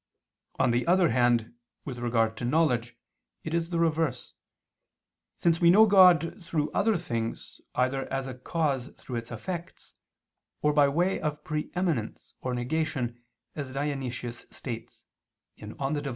On 0.57 0.71
the 0.71 0.87
other 0.87 1.09
hand, 1.09 1.53
with 1.85 1.99
regard 1.99 2.35
to 2.37 2.43
knowledge, 2.43 2.97
it 3.43 3.53
is 3.53 3.69
the 3.69 3.77
reverse, 3.77 4.33
since 5.37 5.61
we 5.61 5.69
know 5.69 5.85
God 5.85 6.43
through 6.43 6.71
other 6.71 6.97
things, 6.97 7.61
either 7.75 8.11
as 8.11 8.25
a 8.25 8.33
cause 8.33 8.87
through 8.97 9.17
its 9.17 9.29
effects, 9.31 9.93
or 10.63 10.73
by 10.73 10.87
way 10.89 11.19
of 11.19 11.43
pre 11.43 11.69
eminence 11.75 12.33
or 12.41 12.55
negation 12.55 13.21
as 13.55 13.73
Dionysius 13.73 14.47
states 14.49 15.03
(Div. 15.55 15.75